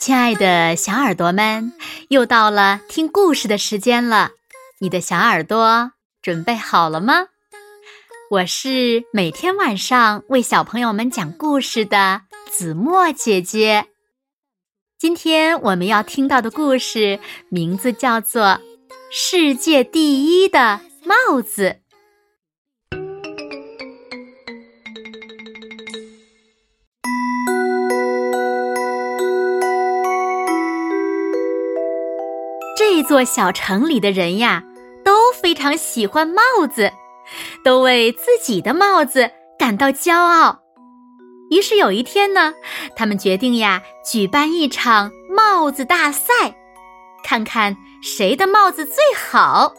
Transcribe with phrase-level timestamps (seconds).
[0.00, 1.74] 亲爱的小耳朵们，
[2.08, 4.30] 又到了听故事的时间了。
[4.78, 5.92] 你的小耳朵
[6.22, 7.26] 准备好了吗？
[8.30, 13.88] 我是每天晚上为小朋友们讲故事的子墨姐姐。
[14.98, 17.20] 今天我们要听到的故事
[17.50, 18.42] 名字叫做
[19.10, 21.64] 《世界第一的帽子》。
[33.00, 34.62] 这座小城里的人呀，
[35.02, 36.92] 都非常喜欢帽子，
[37.64, 40.58] 都为自己的帽子感到骄傲。
[41.50, 42.52] 于是有一天呢，
[42.94, 46.54] 他们决定呀，举办一场帽子大赛，
[47.24, 49.72] 看看谁的帽子最好。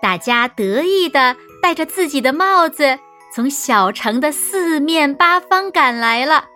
[0.00, 2.98] 大家得意的戴着自己的帽子，
[3.30, 6.46] 从小城的四面八方赶来了。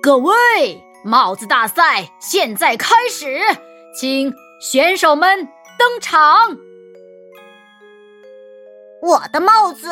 [0.00, 0.32] 各位，
[1.02, 3.26] 帽子大赛现在开始。
[3.94, 6.56] 请选手们登场。
[9.02, 9.88] 我的帽子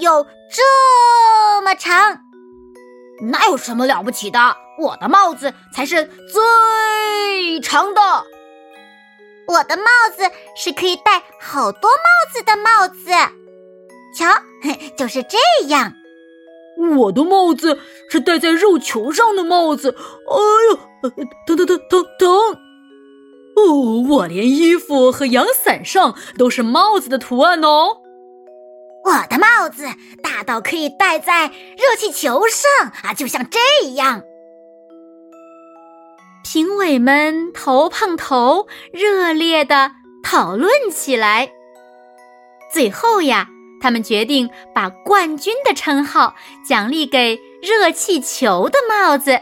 [0.00, 2.20] 有这么长，
[3.30, 4.56] 哪有什么了不起的？
[4.78, 8.00] 我的帽子才是最长的。
[9.48, 9.84] 我的帽
[10.16, 13.10] 子是可以戴好多帽子的帽子，
[14.14, 14.26] 瞧，
[14.96, 15.92] 就是这样。
[16.96, 19.96] 我的帽子是戴在肉球上的帽子。
[19.98, 20.36] 哎
[20.70, 21.10] 呦，
[21.44, 22.28] 疼疼疼疼疼！
[23.58, 27.98] 哦，我连衣服和阳伞上都是帽子的图案哦。
[29.04, 29.84] 我的帽子
[30.22, 33.58] 大到可以戴在热气球上啊，就像这
[33.94, 34.22] 样。
[36.44, 39.92] 评委们头碰头，热烈的
[40.22, 41.50] 讨论起来。
[42.72, 43.48] 最后呀，
[43.80, 46.34] 他们决定把冠军的称号
[46.66, 49.40] 奖励给热气球的帽子。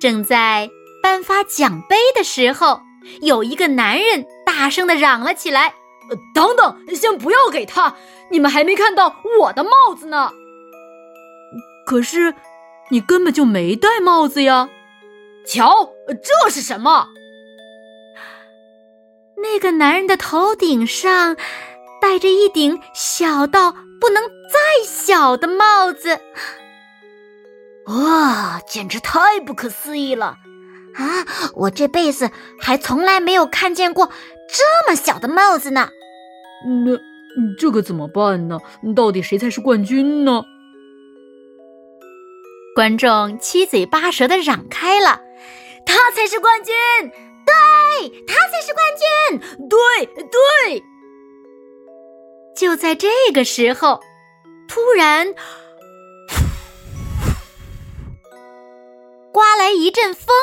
[0.00, 0.68] 正在。
[1.04, 2.80] 颁发奖杯的时候，
[3.20, 5.74] 有一个男人大声的嚷了起来
[6.34, 7.94] ：“等等，先不要给他！
[8.30, 10.30] 你们还没看到我的帽子呢。”
[11.84, 12.34] 可是，
[12.88, 14.70] 你根本就没戴帽子呀！
[15.46, 17.08] 瞧，这是什么？
[19.36, 21.36] 那个男人的头顶上
[22.00, 26.18] 戴着一顶小到不能再小的帽子。
[27.88, 30.38] 哇，简直太不可思议了！
[30.94, 31.26] 啊！
[31.54, 34.10] 我这辈子还从来没有看见过
[34.48, 35.90] 这么小的帽子呢。
[36.84, 36.98] 那
[37.58, 38.58] 这可怎么办呢？
[38.94, 40.42] 到底谁才是冠军呢？
[42.74, 45.20] 观众七嘴八舌的嚷开了
[45.86, 46.74] ：“他才是冠军！
[47.46, 49.68] 对，他才是冠军！
[49.68, 50.82] 对对！”
[52.56, 54.00] 就在这个时候，
[54.66, 55.34] 突然，
[59.32, 60.34] 刮来一阵风。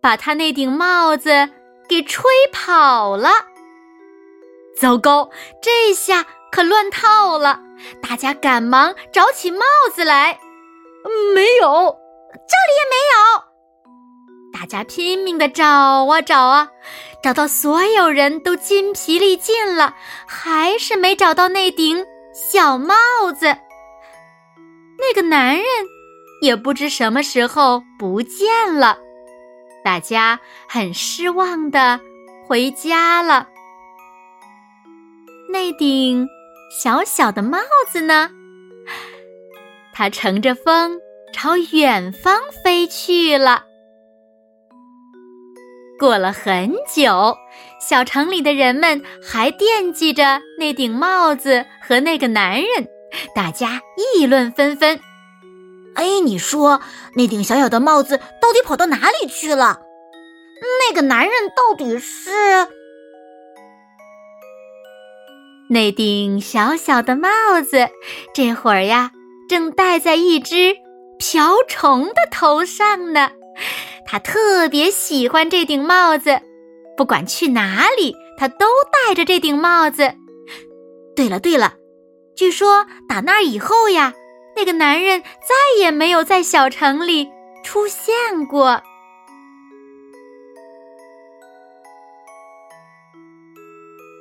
[0.00, 1.48] 把他那顶帽子
[1.88, 3.30] 给吹跑了！
[4.80, 5.28] 糟糕，
[5.60, 7.60] 这下可乱套了！
[8.02, 9.64] 大家赶忙找起帽
[9.94, 10.38] 子来，
[11.34, 11.98] 没有，
[12.32, 13.42] 这里也没有。
[14.52, 16.68] 大家拼命的找啊找啊，
[17.22, 19.94] 找到所有人都筋疲力尽了，
[20.26, 22.94] 还是没找到那顶小帽
[23.38, 23.46] 子。
[24.98, 25.64] 那个男人
[26.42, 28.98] 也不知什么时候不见了。
[29.88, 30.38] 大家
[30.68, 31.98] 很失望的
[32.46, 33.48] 回家了。
[35.50, 36.28] 那顶
[36.70, 37.58] 小小的帽
[37.90, 38.28] 子呢？
[39.94, 41.00] 它乘着风
[41.32, 43.64] 朝远方飞去了。
[45.98, 47.34] 过了很久，
[47.80, 52.86] 小城里的人们还惦记着那顶帽子和那个男人，
[53.34, 53.80] 大家
[54.14, 55.00] 议论纷纷。
[55.94, 56.80] 哎，你说
[57.14, 59.80] 那顶小小的帽子到底跑到哪里去了？
[60.80, 62.30] 那个男人到底是？
[65.70, 67.28] 那顶小小的帽
[67.68, 67.88] 子，
[68.32, 69.10] 这会儿呀，
[69.48, 70.76] 正戴在一只
[71.18, 73.30] 瓢虫的头上呢。
[74.06, 76.40] 他特别喜欢这顶帽子，
[76.96, 80.14] 不管去哪里，他都戴着这顶帽子。
[81.14, 81.74] 对了对了，
[82.34, 84.14] 据说打那以后呀。
[84.58, 87.30] 那个男人再也没有在小城里
[87.62, 88.12] 出现
[88.48, 88.82] 过。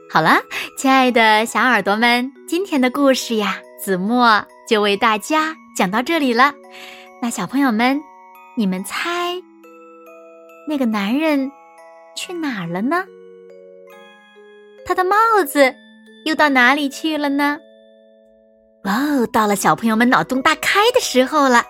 [0.08, 0.40] 好了，
[0.78, 6.54] 亲爱的小耳朵们，今天的故事呀，子墨就为大家讲到这里了。
[7.20, 8.00] 那小朋友们，
[8.56, 9.42] 你们猜
[10.70, 11.52] 那个男人
[12.16, 13.04] 去哪儿了呢？
[14.86, 15.18] 他的帽
[15.48, 15.74] 子
[16.26, 17.58] 又到哪里去了呢？
[18.88, 21.64] 哦，到了小朋友们脑洞大开的时候了，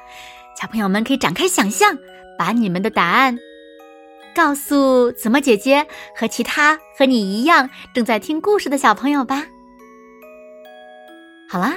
[0.59, 1.97] 小朋友们可以展开想象，
[2.37, 3.37] 把你们的答案
[4.35, 5.85] 告诉子墨姐姐
[6.15, 9.43] 和其他和你一样正在听故事的小朋友吧。
[11.49, 11.73] 好啦，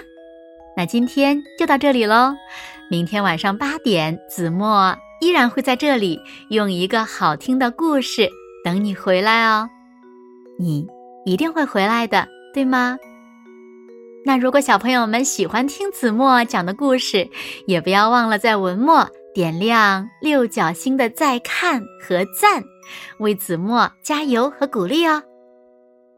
[0.76, 2.34] 那今天就到这里喽。
[2.90, 6.20] 明天晚上八点，子墨依然会在这里
[6.50, 8.28] 用一个好听的故事
[8.62, 9.70] 等你回来哦。
[10.58, 10.86] 你
[11.24, 12.98] 一定会回来的，对吗？
[14.24, 17.28] 那如果小朋友们喜欢听子墨讲的故事，
[17.66, 22.62] 也不要忘了在文末点亮六角星的再看和赞，
[23.18, 25.22] 为子墨加油和鼓励哦。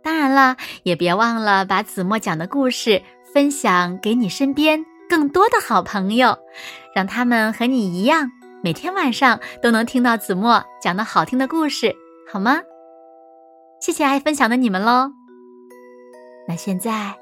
[0.02, 3.00] 当然了，也别忘了把子墨讲的故事
[3.32, 6.37] 分享给你身边更多的好朋友，
[6.96, 8.28] 让他们和你一样，
[8.64, 11.94] 每天晚上都能听到子墨讲的好听的故事，
[12.28, 12.60] 好吗？
[13.81, 15.12] 谢谢爱分享的你们喽。
[16.48, 17.21] 那现在。